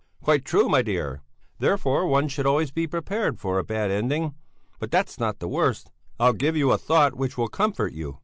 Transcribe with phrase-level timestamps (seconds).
[0.23, 1.21] "Quite true, my dear;
[1.59, 4.33] therefore one should always be prepared for a bad ending.
[4.79, 5.91] But that's not the worst.
[6.19, 8.17] I'll give you a thought which will comfort you.